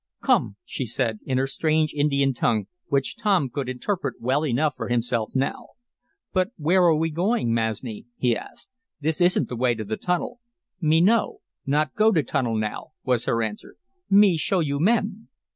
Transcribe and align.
"Come," 0.23 0.55
she 0.65 0.87
said, 0.87 1.19
in 1.27 1.37
her 1.37 1.45
strange 1.45 1.93
Indian 1.93 2.33
tongue, 2.33 2.65
which 2.87 3.15
Tom 3.17 3.51
could 3.51 3.69
interpret 3.69 4.19
well 4.19 4.43
enough 4.43 4.73
for 4.75 4.87
himself 4.89 5.29
now. 5.35 5.73
"But 6.33 6.49
where 6.57 6.81
are 6.85 6.95
we 6.95 7.11
going, 7.11 7.53
Masni?" 7.53 8.07
he 8.17 8.35
asked. 8.35 8.71
"This 8.99 9.21
isn't 9.21 9.47
the 9.47 9.55
way 9.55 9.75
to 9.75 9.83
the 9.83 9.97
tunnel." 9.97 10.39
"Me 10.81 11.01
know. 11.01 11.41
Not 11.67 11.93
go 11.93 12.11
to 12.13 12.23
tunnel 12.23 12.57
now," 12.57 12.93
was 13.03 13.25
her 13.25 13.43
answer. 13.43 13.75
"Me 14.09 14.37
show 14.37 14.59
you 14.59 14.79
men." 14.79 15.27